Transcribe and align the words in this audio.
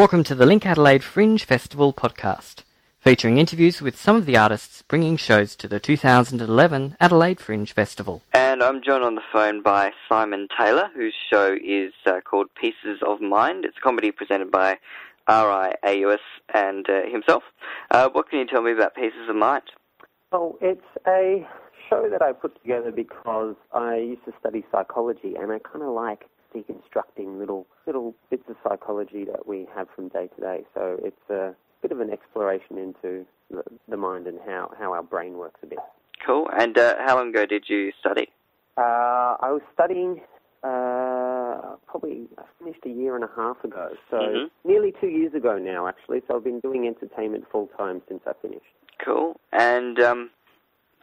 Welcome 0.00 0.24
to 0.24 0.34
the 0.34 0.46
Link 0.46 0.64
Adelaide 0.64 1.04
Fringe 1.04 1.44
Festival 1.44 1.92
podcast, 1.92 2.62
featuring 3.00 3.36
interviews 3.36 3.82
with 3.82 3.98
some 3.98 4.16
of 4.16 4.24
the 4.24 4.34
artists 4.34 4.80
bringing 4.80 5.18
shows 5.18 5.54
to 5.56 5.68
the 5.68 5.78
2011 5.78 6.96
Adelaide 6.98 7.38
Fringe 7.38 7.70
Festival. 7.70 8.22
And 8.32 8.62
I'm 8.62 8.82
joined 8.82 9.04
on 9.04 9.16
the 9.16 9.20
phone 9.30 9.62
by 9.62 9.92
Simon 10.08 10.48
Taylor, 10.58 10.88
whose 10.94 11.12
show 11.30 11.54
is 11.62 11.92
uh, 12.06 12.22
called 12.22 12.46
Pieces 12.58 13.00
of 13.06 13.20
Mind. 13.20 13.66
It's 13.66 13.76
a 13.76 13.80
comedy 13.82 14.10
presented 14.10 14.50
by 14.50 14.78
RIAUS 15.28 16.20
and 16.54 16.88
uh, 16.88 17.02
himself. 17.12 17.42
Uh, 17.90 18.08
what 18.10 18.30
can 18.30 18.38
you 18.38 18.46
tell 18.46 18.62
me 18.62 18.72
about 18.72 18.94
Pieces 18.94 19.28
of 19.28 19.36
Mind? 19.36 19.64
Well, 20.32 20.56
it's 20.62 20.80
a 21.06 21.46
show 21.90 22.08
that 22.08 22.22
I 22.22 22.32
put 22.32 22.58
together 22.62 22.90
because 22.90 23.54
I 23.74 23.96
used 23.96 24.24
to 24.24 24.32
study 24.40 24.64
psychology 24.72 25.34
and 25.38 25.52
I 25.52 25.58
kind 25.58 25.84
of 25.84 25.92
like 25.92 26.24
deconstructing 26.54 27.38
little 27.38 27.66
little 27.86 28.14
bits 28.30 28.44
of 28.48 28.56
psychology 28.62 29.24
that 29.24 29.46
we 29.46 29.66
have 29.74 29.88
from 29.94 30.08
day 30.08 30.28
to 30.36 30.40
day. 30.40 30.64
So 30.74 30.98
it's 31.02 31.30
a 31.30 31.54
bit 31.82 31.92
of 31.92 32.00
an 32.00 32.10
exploration 32.10 32.78
into 32.78 33.26
the, 33.50 33.62
the 33.88 33.96
mind 33.96 34.26
and 34.26 34.38
how, 34.46 34.70
how 34.78 34.92
our 34.92 35.02
brain 35.02 35.34
works 35.38 35.60
a 35.62 35.66
bit. 35.66 35.78
Cool. 36.24 36.48
And 36.52 36.76
uh, 36.76 36.96
how 37.06 37.16
long 37.16 37.30
ago 37.30 37.46
did 37.46 37.64
you 37.68 37.92
study? 37.98 38.28
Uh, 38.76 39.36
I 39.40 39.50
was 39.50 39.62
studying 39.74 40.20
uh, 40.62 41.76
probably 41.86 42.26
I 42.38 42.42
finished 42.58 42.84
a 42.84 42.90
year 42.90 43.14
and 43.14 43.24
a 43.24 43.30
half 43.34 43.62
ago, 43.64 43.90
so 44.10 44.16
Mm-hmm. 44.16 44.68
nearly 44.68 44.92
two 45.00 45.08
years 45.08 45.32
ago 45.34 45.58
now, 45.58 45.86
actually. 45.88 46.20
So 46.28 46.36
I've 46.36 46.44
been 46.44 46.60
doing 46.60 46.86
entertainment 46.86 47.44
full 47.50 47.68
time 47.78 48.02
since 48.08 48.20
I 48.26 48.32
finished. 48.42 48.64
Cool. 49.02 49.40
And 49.52 49.98
um, 50.00 50.30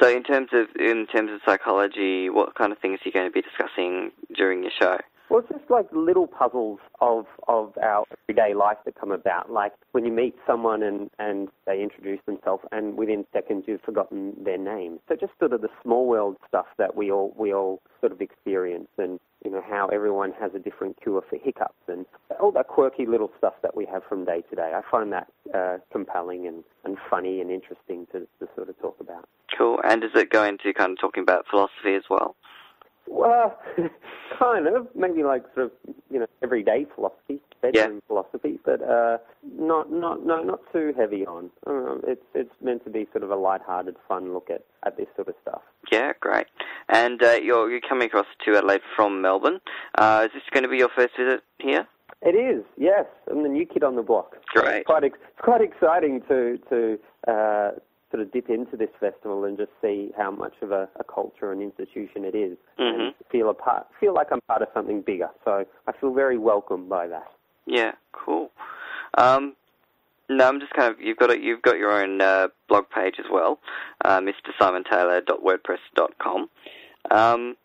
so, 0.00 0.08
in 0.08 0.22
terms 0.22 0.48
of 0.52 0.68
in 0.80 1.06
terms 1.06 1.30
of 1.32 1.40
psychology, 1.44 2.30
what 2.30 2.54
kind 2.54 2.72
of 2.72 2.78
things 2.78 3.00
are 3.00 3.08
you 3.08 3.12
going 3.12 3.26
to 3.26 3.30
be 3.30 3.42
discussing 3.42 4.10
during 4.34 4.62
your 4.62 4.72
show? 4.80 4.96
Well, 5.32 5.40
it's 5.40 5.48
just 5.48 5.70
like 5.70 5.86
little 5.92 6.26
puzzles 6.26 6.78
of, 7.00 7.24
of 7.48 7.72
our 7.82 8.04
everyday 8.28 8.52
life 8.52 8.76
that 8.84 9.00
come 9.00 9.10
about. 9.10 9.50
Like 9.50 9.72
when 9.92 10.04
you 10.04 10.12
meet 10.12 10.34
someone 10.46 10.82
and, 10.82 11.08
and 11.18 11.48
they 11.64 11.82
introduce 11.82 12.20
themselves, 12.26 12.64
and 12.70 12.98
within 12.98 13.24
seconds 13.32 13.64
you've 13.66 13.80
forgotten 13.80 14.34
their 14.44 14.58
name. 14.58 14.98
So 15.08 15.16
just 15.16 15.32
sort 15.38 15.54
of 15.54 15.62
the 15.62 15.70
small 15.82 16.06
world 16.06 16.36
stuff 16.46 16.66
that 16.76 16.94
we 16.96 17.10
all 17.10 17.34
we 17.34 17.50
all 17.50 17.80
sort 18.00 18.12
of 18.12 18.20
experience, 18.20 18.88
and 18.98 19.18
you 19.42 19.50
know 19.50 19.62
how 19.66 19.86
everyone 19.86 20.34
has 20.38 20.50
a 20.54 20.58
different 20.58 21.00
cure 21.00 21.22
for 21.30 21.38
hiccups, 21.42 21.80
and 21.88 22.04
all 22.38 22.52
that 22.52 22.68
quirky 22.68 23.06
little 23.06 23.30
stuff 23.38 23.54
that 23.62 23.74
we 23.74 23.86
have 23.86 24.02
from 24.06 24.26
day 24.26 24.42
to 24.50 24.56
day. 24.56 24.72
I 24.74 24.82
find 24.90 25.10
that 25.14 25.28
uh, 25.54 25.78
compelling 25.90 26.46
and, 26.46 26.62
and 26.84 26.98
funny 27.08 27.40
and 27.40 27.50
interesting 27.50 28.06
to, 28.12 28.20
to 28.38 28.52
sort 28.54 28.68
of 28.68 28.78
talk 28.80 28.98
about. 29.00 29.26
Cool. 29.56 29.80
And 29.82 30.04
is 30.04 30.10
it 30.14 30.28
going 30.30 30.58
to 30.58 30.74
kind 30.74 30.92
of 30.92 31.00
talking 31.00 31.22
about 31.22 31.46
philosophy 31.48 31.94
as 31.94 32.04
well? 32.10 32.36
Well, 33.12 33.58
kind 34.38 34.66
of. 34.66 34.88
Maybe 34.94 35.22
like 35.22 35.44
sort 35.54 35.66
of 35.66 35.72
you 36.10 36.18
know 36.20 36.26
everyday 36.42 36.86
philosophy, 36.94 37.40
bedroom 37.60 38.00
philosophy, 38.06 38.58
but 38.64 38.82
uh, 38.82 39.18
not 39.58 39.92
not 39.92 40.24
no 40.24 40.42
not 40.42 40.60
too 40.72 40.94
heavy 40.96 41.26
on. 41.26 41.50
Um, 41.66 42.00
it's 42.06 42.24
it's 42.34 42.54
meant 42.62 42.84
to 42.84 42.90
be 42.90 43.06
sort 43.12 43.22
of 43.22 43.30
a 43.30 43.36
light-hearted, 43.36 43.96
fun 44.08 44.32
look 44.32 44.48
at, 44.50 44.64
at 44.84 44.96
this 44.96 45.08
sort 45.14 45.28
of 45.28 45.34
stuff. 45.42 45.60
Yeah, 45.90 46.12
great. 46.20 46.46
And 46.88 47.22
uh, 47.22 47.32
you're 47.32 47.70
you're 47.70 47.80
coming 47.86 48.06
across 48.06 48.26
to 48.46 48.56
Adelaide 48.56 48.80
from 48.96 49.20
Melbourne. 49.20 49.60
Uh, 49.96 50.22
is 50.26 50.32
this 50.32 50.42
going 50.50 50.64
to 50.64 50.70
be 50.70 50.78
your 50.78 50.90
first 50.96 51.14
visit 51.16 51.42
here? 51.58 51.86
It 52.22 52.36
is, 52.36 52.64
yes. 52.78 53.06
I'm 53.30 53.42
the 53.42 53.48
new 53.48 53.66
kid 53.66 53.82
on 53.82 53.96
the 53.96 54.02
block. 54.02 54.36
Great. 54.54 54.76
It's 54.76 54.86
quite 54.86 55.04
ex- 55.04 55.18
it's 55.28 55.44
quite 55.44 55.60
exciting 55.60 56.22
to 56.28 56.58
to 56.70 56.98
uh, 57.28 57.70
sort 58.12 58.22
of 58.22 58.30
dip 58.30 58.48
into 58.50 58.76
this 58.76 58.90
festival 59.00 59.44
and 59.44 59.56
just 59.56 59.70
see 59.80 60.12
how 60.16 60.30
much 60.30 60.52
of 60.62 60.70
a, 60.70 60.88
a 61.00 61.04
culture 61.04 61.50
and 61.50 61.60
institution 61.62 62.24
it 62.24 62.34
is, 62.36 62.56
Mhm. 62.78 63.06
and 63.06 63.14
feel 63.30 63.48
a 63.50 63.54
part, 63.54 63.86
feel 63.98 64.12
like 64.14 64.30
I'm 64.30 64.40
part 64.42 64.62
of 64.62 64.68
something 64.74 65.00
bigger. 65.00 65.30
So 65.44 65.64
I 65.88 65.92
feel 65.92 66.12
very 66.12 66.38
welcomed 66.38 66.88
by 66.88 67.08
that. 67.08 67.32
Yeah, 67.66 67.92
cool. 68.12 68.50
Um, 69.18 69.56
no, 70.28 70.46
I'm 70.46 70.60
just 70.60 70.72
kind 70.74 70.92
of 70.92 71.00
you've 71.00 71.16
got 71.18 71.30
a, 71.30 71.40
you've 71.40 71.62
got 71.62 71.78
your 71.78 71.90
own 71.90 72.20
uh, 72.20 72.48
blog 72.68 72.88
page 72.90 73.18
as 73.18 73.26
well, 73.30 73.58
uh, 74.04 74.20
mrsimontaylor.wordpress.com. 74.20 76.50
Um, 77.10 77.56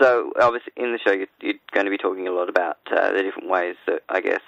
so 0.00 0.32
obviously 0.40 0.72
in 0.76 0.92
the 0.92 0.98
show 0.98 1.12
you're, 1.12 1.26
you're 1.40 1.54
going 1.72 1.86
to 1.86 1.90
be 1.90 1.98
talking 1.98 2.26
a 2.28 2.32
lot 2.32 2.48
about 2.48 2.78
uh, 2.90 3.12
the 3.12 3.22
different 3.22 3.48
ways 3.48 3.76
that 3.86 4.02
I 4.08 4.20
guess 4.20 4.40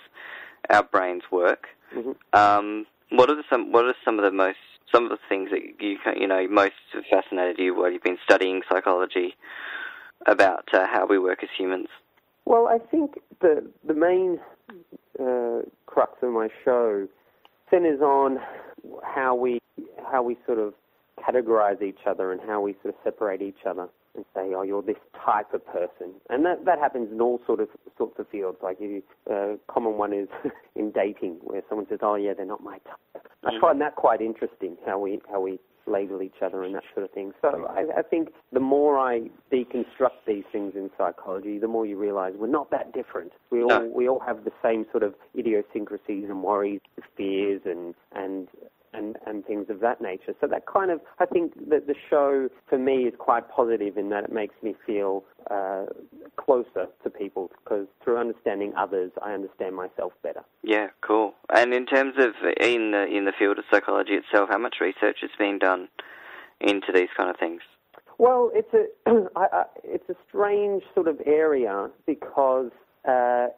our 0.71 0.83
brains 0.83 1.23
work. 1.31 1.69
hmm 1.93 2.13
Um, 2.33 2.87
what 3.11 3.29
are 3.31 3.37
the, 3.37 3.45
some 3.51 3.71
what 3.73 3.85
are 3.85 3.95
some 4.05 4.19
of 4.19 4.25
the 4.25 4.31
most 4.31 4.59
some 4.95 5.05
of 5.05 5.11
the 5.11 5.19
things 5.29 5.51
that 5.51 5.61
you 5.81 5.99
you 6.19 6.27
know 6.27 6.47
most 6.49 6.75
fascinated 7.11 7.59
you 7.59 7.75
while 7.75 7.91
you've 7.91 8.03
been 8.03 8.19
studying 8.25 8.63
psychology 8.71 9.35
about 10.27 10.69
uh, 10.73 10.87
how 10.91 11.07
we 11.07 11.19
work 11.19 11.43
as 11.43 11.49
humans? 11.57 11.89
Well, 12.45 12.69
I 12.69 12.79
think 12.79 13.19
the 13.41 13.67
the 13.87 13.95
main 13.95 14.39
uh, 15.21 15.69
crux 15.87 16.13
of 16.23 16.33
my 16.33 16.49
show 16.65 17.09
centers 17.71 18.01
on 18.01 18.39
how 19.03 19.35
we 19.35 19.59
how 20.11 20.23
we 20.23 20.37
sort 20.47 20.59
of 20.59 20.75
categorize 21.19 21.83
each 21.83 22.07
other 22.07 22.33
and 22.33 22.41
how 22.47 22.61
we 22.61 22.75
sort 22.83 22.95
of 22.95 23.01
separate 23.03 23.43
each 23.43 23.65
other 23.67 23.89
and 24.15 24.25
say, 24.35 24.53
oh, 24.55 24.63
you're 24.63 24.83
this 24.83 24.97
type 25.25 25.53
of 25.55 25.65
person, 25.67 26.15
and 26.31 26.45
that 26.45 26.65
that 26.65 26.79
happens 26.79 27.11
in 27.13 27.21
all 27.21 27.41
sort 27.47 27.61
of 27.61 27.69
sorts 27.99 28.19
of 28.19 28.29
fields. 28.29 28.59
Like 28.63 28.79
you, 28.81 29.03
uh, 29.31 29.57
common 29.69 29.95
one 29.99 30.13
is 30.13 30.29
in 30.77 30.91
dating, 30.93 31.39
where 31.43 31.63
someone 31.69 31.87
says, 31.89 31.99
oh 32.03 32.15
yeah, 32.15 32.33
they're 32.35 32.47
not 32.47 32.63
my 32.63 32.79
type. 32.79 33.29
I 33.45 33.51
Mhm. 33.53 33.61
find 33.61 33.81
that 33.81 33.97
quite 33.97 34.21
interesting 34.21 34.77
how 34.87 34.99
we 34.99 35.21
how 35.31 35.41
we 35.41 35.59
label 35.87 36.23
each 36.23 36.41
other 36.41 36.63
and 36.65 36.75
that 36.75 36.83
sort 36.95 37.05
of 37.05 37.11
thing. 37.11 37.35
So 37.43 37.67
I, 37.69 37.99
I 37.99 38.03
think 38.03 38.33
the 38.53 38.61
more 38.61 38.97
I 38.99 39.29
deconstruct 39.53 40.25
these 40.27 40.45
things 40.51 40.75
in 40.75 40.91
psychology, 40.97 41.59
the 41.59 41.69
more 41.69 41.85
you 41.85 41.99
realize 41.99 42.33
we're 42.39 42.47
not 42.47 42.71
that 42.71 42.93
different. 42.95 43.33
We 43.51 43.63
all 43.63 43.69
No. 43.69 43.85
we 43.95 44.09
all 44.09 44.21
have 44.21 44.45
the 44.45 44.53
same 44.63 44.87
sort 44.91 45.03
of 45.03 45.15
idiosyncrasies 45.37 46.31
and 46.31 46.43
worries, 46.43 46.81
fears, 47.17 47.61
and 47.67 47.95
and 48.13 48.49
and 48.95 49.17
and 49.27 49.45
things 49.45 49.67
of 49.69 49.81
that 49.81 50.01
nature. 50.01 50.35
So 50.41 50.47
that 50.47 50.67
kind 50.67 50.91
of 50.91 51.01
I 51.19 51.27
think 51.27 51.55
that 51.69 51.87
the 51.87 51.95
show 52.11 52.49
for 52.69 52.79
me 52.79 53.05
is 53.05 53.15
quite 53.19 53.49
positive 53.51 53.97
in 53.97 54.11
that 54.11 54.25
it 54.25 54.33
makes 54.33 54.55
me 54.63 54.75
feel 54.87 55.25
uh, 55.51 55.85
closer 56.37 56.87
to 57.03 57.11
people 57.11 57.51
because 57.63 57.87
through 58.03 58.19
understanding 58.19 58.73
others, 58.77 59.13
I 59.23 59.33
understand 59.33 59.77
myself 59.77 60.13
better. 60.23 60.43
Yeah, 60.63 60.89
cool. 61.01 61.35
And 61.55 61.75
in 61.75 61.87
terms 61.87 62.15
of 62.19 62.33
in 62.61 62.93
the 62.93 63.07
in 63.07 63.25
the 63.25 63.33
field 63.39 63.59
of 63.59 63.65
psychology 63.71 64.15
itself, 64.15 64.49
how 64.51 64.59
much 64.59 64.77
research 64.81 65.19
has 65.21 65.31
been 65.39 65.59
done 65.59 65.89
into 66.61 66.93
these 66.93 67.09
kind 67.17 67.31
of 67.31 67.37
things? 67.37 67.61
Well, 68.19 68.51
it's 68.55 68.73
a 68.75 68.87
I, 69.37 69.47
I, 69.53 69.65
it's 69.83 70.09
a 70.09 70.15
strange 70.29 70.83
sort 70.95 71.09
of 71.09 71.21
area 71.27 71.91
because 72.07 72.71
uh, 73.07 73.49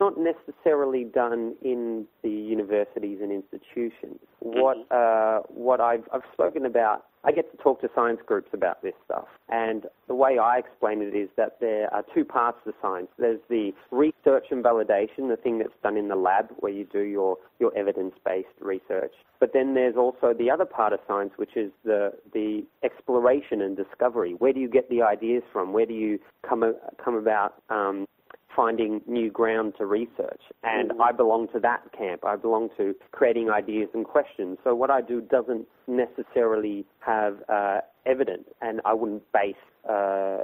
not 0.00 0.14
necessarily 0.18 1.04
done 1.04 1.54
in 1.62 2.06
the 2.22 2.30
universities 2.30 3.18
and 3.22 3.30
institutions. 3.30 4.18
What 4.40 4.76
uh, 4.90 5.40
what 5.48 5.80
I've 5.80 6.04
I've 6.12 6.22
spoken 6.32 6.66
about, 6.66 7.06
I 7.24 7.32
get 7.32 7.50
to 7.52 7.56
talk 7.62 7.80
to 7.80 7.88
science 7.94 8.20
groups 8.26 8.50
about 8.52 8.82
this 8.82 8.94
stuff, 9.04 9.26
and 9.48 9.86
the 10.08 10.14
way 10.14 10.36
I 10.38 10.58
explain 10.58 11.00
it 11.00 11.14
is 11.14 11.28
that 11.36 11.58
there 11.60 11.92
are 11.94 12.04
two 12.14 12.24
parts 12.24 12.58
to 12.64 12.74
science. 12.82 13.08
There's 13.18 13.40
the 13.48 13.72
research 13.90 14.46
and 14.50 14.62
validation, 14.62 15.28
the 15.28 15.38
thing 15.42 15.58
that's 15.58 15.70
done 15.82 15.96
in 15.96 16.08
the 16.08 16.16
lab 16.16 16.48
where 16.58 16.72
you 16.72 16.84
do 16.84 17.00
your 17.00 17.38
your 17.58 17.76
evidence-based 17.76 18.48
research, 18.60 19.14
but 19.40 19.52
then 19.52 19.74
there's 19.74 19.96
also 19.96 20.34
the 20.36 20.50
other 20.50 20.66
part 20.66 20.92
of 20.92 21.00
science, 21.06 21.32
which 21.36 21.56
is 21.56 21.70
the 21.84 22.12
the 22.32 22.64
exploration 22.82 23.62
and 23.62 23.76
discovery. 23.76 24.34
Where 24.34 24.52
do 24.52 24.60
you 24.60 24.68
get 24.68 24.90
the 24.90 25.02
ideas 25.02 25.42
from? 25.52 25.72
Where 25.72 25.86
do 25.86 25.94
you 25.94 26.18
come 26.46 26.64
come 27.02 27.14
about 27.14 27.54
um, 27.70 28.06
finding 28.54 29.00
new 29.06 29.30
ground 29.30 29.74
to 29.78 29.86
research? 29.86 30.40
And 30.62 30.92
I 31.02 31.12
belong 31.12 31.48
to 31.52 31.60
that 31.60 31.82
camp. 31.96 32.24
I 32.24 32.36
belong 32.36 32.70
to 32.76 32.94
creating 33.12 33.50
ideas 33.50 33.88
and 33.94 34.04
questions. 34.04 34.58
So 34.64 34.74
what 34.74 34.90
I 34.90 35.00
do 35.00 35.20
doesn't 35.20 35.66
necessarily 35.86 36.84
have 37.00 37.38
uh, 37.48 37.80
evidence, 38.06 38.44
and 38.60 38.80
I 38.84 38.94
wouldn't 38.94 39.22
base, 39.32 39.54
uh, 39.88 40.38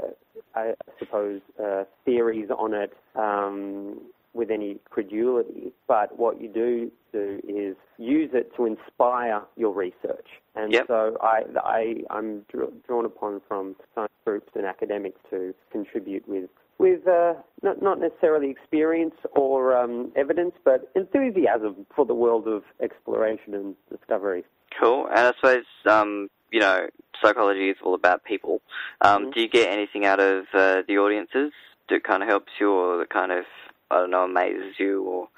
I 0.54 0.74
suppose, 0.98 1.40
uh, 1.62 1.84
theories 2.04 2.50
on 2.50 2.74
it. 2.74 2.92
Um, 3.14 4.00
with 4.32 4.50
any 4.50 4.78
credulity, 4.90 5.72
but 5.88 6.18
what 6.18 6.40
you 6.40 6.48
do 6.48 6.90
do 7.12 7.40
is 7.48 7.76
use 7.98 8.30
it 8.32 8.52
to 8.56 8.66
inspire 8.66 9.42
your 9.56 9.72
research. 9.74 10.28
And 10.54 10.72
Yep. 10.72 10.86
so 10.86 11.16
I, 11.20 11.42
I, 11.64 11.96
I'm 12.10 12.44
drawn 12.86 13.04
upon 13.04 13.40
from 13.48 13.76
science 13.94 14.12
groups 14.24 14.52
and 14.54 14.64
academics 14.64 15.20
to 15.30 15.54
contribute 15.72 16.28
with, 16.28 16.48
with 16.78 17.06
uh, 17.08 17.34
not, 17.62 17.82
not 17.82 17.98
necessarily 17.98 18.50
experience 18.50 19.14
or 19.32 19.76
um, 19.76 20.12
evidence, 20.14 20.52
but 20.64 20.90
enthusiasm 20.94 21.86
for 21.94 22.06
the 22.06 22.14
world 22.14 22.46
of 22.46 22.62
exploration 22.80 23.54
and 23.54 23.74
discovery. 23.90 24.44
Cool. 24.78 25.06
And 25.08 25.18
I 25.18 25.32
suppose 25.34 25.64
um, 25.86 26.30
you 26.52 26.60
know 26.60 26.86
psychology 27.22 27.70
is 27.70 27.76
all 27.84 27.94
about 27.94 28.24
people. 28.24 28.60
Um, 29.00 29.26
Mhm. 29.26 29.34
Do 29.34 29.40
you 29.42 29.48
get 29.48 29.68
anything 29.68 30.04
out 30.06 30.20
of 30.20 30.44
uh, 30.54 30.82
the 30.86 30.98
audiences 30.98 31.52
that 31.88 32.04
kind 32.04 32.22
of 32.22 32.28
helps 32.28 32.52
you, 32.60 32.70
or 32.70 32.98
that 32.98 33.10
kind 33.10 33.32
of 33.32 33.44
I 33.90 33.96
don't 33.96 34.10
know 34.10 34.24
amazes 34.24 34.74
you, 34.78 35.02
or 35.04 35.28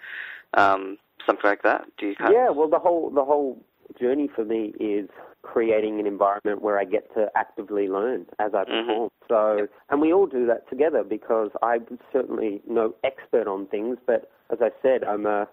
um, 0.55 0.99
something 1.27 1.49
like 1.49 1.63
that? 1.63 1.85
Do 1.99 2.07
you 2.07 2.17
kind 2.17 2.33
Yeah, 2.33 2.51
well, 2.51 2.69
the 2.69 2.79
whole 2.79 3.11
the 3.11 3.25
whole 3.25 3.63
journey 4.01 4.29
for 4.35 4.45
me 4.45 4.75
is 4.81 5.09
creating 5.43 6.01
an 6.01 6.07
environment 6.07 6.63
where 6.63 6.79
I 6.79 6.85
get 6.85 7.13
to 7.15 7.31
actively 7.35 7.89
learn 7.89 8.27
as 8.39 8.55
I 8.55 8.65
Mhm. 8.65 8.87
perform. 8.87 9.11
So, 9.29 9.69
and 9.91 10.01
we 10.01 10.13
all 10.13 10.27
do 10.27 10.47
that 10.47 10.69
together 10.69 11.03
because 11.03 11.51
I'm 11.63 11.99
certainly 12.13 12.63
no 12.67 12.95
expert 13.05 13.47
on 13.49 13.67
things, 13.67 13.99
but 14.07 14.31
as 14.51 14.63
I 14.63 14.71
said, 14.83 15.05
I'm 15.05 15.27
a 15.27 15.49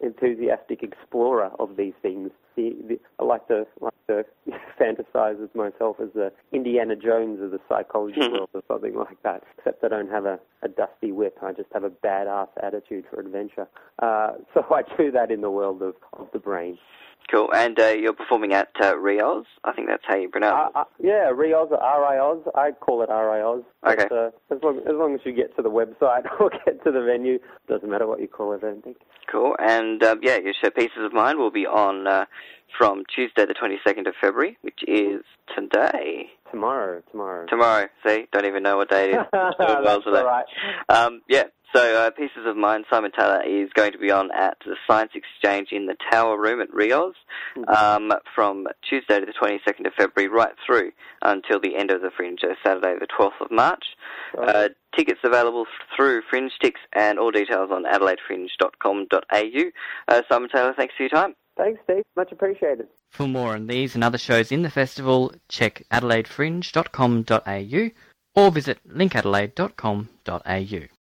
enthusiastic 0.00 0.82
explorer 0.82 1.50
of 1.58 1.76
these 1.76 1.94
things. 2.02 2.30
The, 2.56 2.74
the, 2.88 3.00
I 3.18 3.24
like 3.24 3.46
to 3.48 3.66
like 3.80 3.94
to 4.08 4.24
fantasize 4.80 5.42
as 5.42 5.50
myself 5.54 5.96
as 6.00 6.08
the 6.14 6.32
Indiana 6.52 6.96
Jones 6.96 7.42
of 7.42 7.50
the 7.50 7.60
psychology 7.68 8.20
world 8.20 8.48
or 8.54 8.62
something 8.68 8.94
like 8.94 9.22
that. 9.24 9.42
Except 9.58 9.84
I 9.84 9.88
don't 9.88 10.10
have 10.10 10.24
a, 10.24 10.38
a 10.62 10.68
dusty 10.68 11.12
whip. 11.12 11.38
I 11.42 11.52
just 11.52 11.68
have 11.74 11.84
a 11.84 11.90
badass 11.90 12.48
attitude 12.62 13.04
for 13.10 13.20
adventure. 13.20 13.68
Uh, 13.98 14.32
so 14.54 14.64
I 14.70 14.82
do 14.96 15.10
that 15.10 15.30
in 15.30 15.40
the 15.40 15.50
world 15.50 15.82
of, 15.82 15.94
of 16.14 16.28
the 16.32 16.38
brain. 16.38 16.78
Cool. 17.30 17.48
And 17.52 17.78
uh, 17.78 17.88
you're 17.88 18.12
performing 18.12 18.52
at 18.52 18.68
uh, 18.80 18.94
Rioz. 18.94 19.44
I 19.64 19.72
think 19.72 19.88
that's 19.88 20.04
how 20.06 20.16
you 20.16 20.28
pronounce 20.28 20.72
uh, 20.74 20.80
uh, 20.80 20.84
yeah, 21.02 21.30
Rioz 21.32 21.70
or 21.70 21.82
R-I-Oz. 21.82 22.42
I 22.54 22.70
call 22.70 23.02
it 23.02 23.10
R-I-Oz. 23.10 23.62
Okay. 23.86 24.06
But, 24.08 24.16
uh, 24.16 24.30
as, 24.54 24.62
long, 24.62 24.78
as 24.78 24.94
long 24.94 25.14
as 25.14 25.20
you 25.24 25.32
get 25.32 25.54
to 25.56 25.62
the 25.62 25.70
website 25.70 26.24
or 26.40 26.50
get 26.50 26.82
to 26.84 26.92
the 26.92 27.02
venue, 27.02 27.38
doesn't 27.68 27.90
matter 27.90 28.06
what 28.06 28.20
you 28.20 28.28
call 28.28 28.52
it, 28.52 28.58
I 28.62 28.68
don't 28.68 28.84
think. 28.84 28.98
Cool. 29.30 29.56
And 29.58 30.02
um, 30.04 30.20
yeah, 30.22 30.38
your 30.38 30.54
show 30.62 30.70
Pieces 30.70 30.98
of 30.98 31.12
Mind 31.12 31.38
will 31.38 31.50
be 31.50 31.66
on 31.66 32.06
uh, 32.06 32.26
from 32.78 33.02
Tuesday, 33.12 33.44
the 33.44 33.54
22nd 33.54 34.06
of 34.06 34.14
February, 34.20 34.56
which 34.62 34.80
is 34.86 35.22
today. 35.56 36.30
Tomorrow, 36.50 37.02
tomorrow. 37.10 37.46
Tomorrow. 37.46 37.88
See, 38.06 38.26
don't 38.32 38.46
even 38.46 38.62
know 38.62 38.76
what 38.76 38.88
day 38.88 39.12
it 39.12 39.14
is. 39.14 39.26
Well 39.58 40.02
today. 40.02 40.18
all 40.18 40.24
right. 40.24 40.46
Um, 40.88 41.22
yeah. 41.28 41.44
So 41.76 41.94
uh, 41.94 42.10
Pieces 42.10 42.46
of 42.46 42.56
Mind, 42.56 42.86
Simon 42.88 43.12
Taylor 43.12 43.42
is 43.46 43.68
going 43.74 43.92
to 43.92 43.98
be 43.98 44.10
on 44.10 44.30
at 44.32 44.56
the 44.64 44.76
Science 44.86 45.12
Exchange 45.14 45.72
in 45.72 45.84
the 45.84 45.94
Tower 46.10 46.40
Room 46.40 46.62
at 46.62 46.72
Rios 46.72 47.16
um, 47.68 48.12
from 48.34 48.66
Tuesday 48.88 49.20
to 49.20 49.26
the 49.26 49.34
22nd 49.34 49.86
of 49.86 49.92
February 49.92 50.34
right 50.34 50.54
through 50.64 50.92
until 51.20 51.60
the 51.60 51.76
end 51.76 51.90
of 51.90 52.00
the 52.00 52.10
Fringe, 52.16 52.40
uh, 52.42 52.54
Saturday 52.64 52.94
the 52.98 53.06
12th 53.06 53.38
of 53.42 53.50
March. 53.50 53.84
Right. 54.34 54.48
Uh, 54.48 54.68
tickets 54.96 55.20
available 55.22 55.66
through 55.94 56.22
Fringe 56.30 56.50
Ticks 56.62 56.80
and 56.94 57.18
all 57.18 57.30
details 57.30 57.70
on 57.70 57.84
adelaidefringe.com.au. 57.84 59.70
Uh, 60.08 60.22
Simon 60.30 60.48
Taylor, 60.48 60.72
thanks 60.74 60.94
for 60.96 61.02
your 61.02 61.10
time. 61.10 61.34
Thanks, 61.58 61.78
Steve. 61.84 62.04
Much 62.16 62.32
appreciated. 62.32 62.86
For 63.10 63.28
more 63.28 63.52
on 63.52 63.66
these 63.66 63.94
and 63.94 64.02
other 64.02 64.16
shows 64.16 64.50
in 64.50 64.62
the 64.62 64.70
festival, 64.70 65.34
check 65.50 65.82
adelaidefringe.com.au 65.92 67.90
or 68.34 68.50
visit 68.50 68.78
linkadelaide.com.au. 68.88 70.95